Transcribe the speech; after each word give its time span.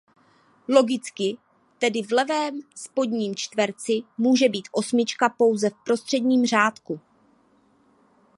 Logicky 0.69 1.37
tedy 1.79 2.01
v 2.03 2.11
levém 2.11 2.59
spodním 2.75 3.35
čtverci 3.35 4.01
může 4.17 4.49
být 4.49 4.67
osmička 4.71 5.29
pouze 5.29 5.69
v 5.69 5.83
prostředním 5.85 6.45
řádku. 6.45 6.99